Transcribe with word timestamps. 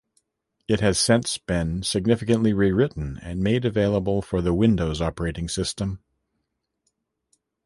It 0.67 0.79
has 0.79 0.97
since 0.97 1.37
been 1.37 1.83
significantly 1.83 2.53
rewritten 2.53 3.19
and 3.21 3.39
made 3.39 3.65
available 3.65 4.23
for 4.23 4.41
the 4.41 4.51
Windows 4.51 4.99
operating 4.99 5.47
system. 5.47 5.99